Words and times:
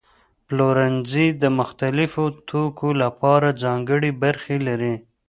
پلورنځي 0.47 1.27
د 1.41 1.43
مختلفو 1.59 2.23
توکو 2.49 2.89
لپاره 3.03 3.57
ځانګړي 3.63 4.11
برخې 4.23 4.57
لري. 4.67 4.95